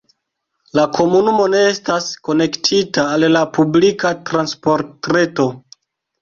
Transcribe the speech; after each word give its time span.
La 0.77 0.85
komunumo 0.93 1.43
ne 1.55 1.59
estas 1.71 2.07
konektita 2.29 3.05
al 3.11 3.27
la 3.35 3.45
publika 3.59 4.13
transportreto. 4.31 5.47